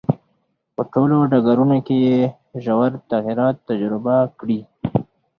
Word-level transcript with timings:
په 0.75 0.81
ټولو 0.93 1.17
ډګرونو 1.31 1.77
کې 1.85 1.95
یې 2.07 2.19
ژور 2.63 2.91
تغییرات 3.11 3.55
تجربه 3.69 4.15
کړي. 4.39 4.59